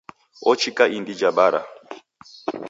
[0.51, 1.61] Ochika indi ja bara.